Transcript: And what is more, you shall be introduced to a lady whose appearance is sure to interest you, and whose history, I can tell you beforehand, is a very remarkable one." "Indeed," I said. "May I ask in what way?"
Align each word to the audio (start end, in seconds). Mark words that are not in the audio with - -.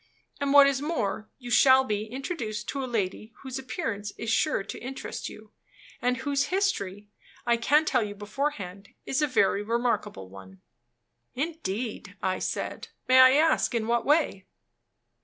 And 0.39 0.51
what 0.51 0.65
is 0.65 0.81
more, 0.81 1.29
you 1.37 1.51
shall 1.51 1.83
be 1.83 2.05
introduced 2.07 2.67
to 2.69 2.83
a 2.83 2.89
lady 2.89 3.33
whose 3.43 3.59
appearance 3.59 4.11
is 4.17 4.31
sure 4.31 4.63
to 4.63 4.79
interest 4.79 5.29
you, 5.29 5.51
and 6.01 6.17
whose 6.17 6.45
history, 6.45 7.07
I 7.45 7.55
can 7.57 7.85
tell 7.85 8.01
you 8.01 8.15
beforehand, 8.15 8.89
is 9.05 9.21
a 9.21 9.27
very 9.27 9.61
remarkable 9.61 10.27
one." 10.27 10.59
"Indeed," 11.35 12.15
I 12.19 12.39
said. 12.39 12.87
"May 13.07 13.19
I 13.19 13.33
ask 13.33 13.75
in 13.75 13.85
what 13.85 14.03
way?" 14.03 14.47